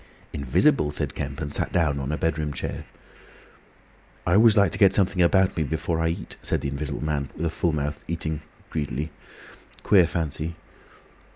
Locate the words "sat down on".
1.53-2.11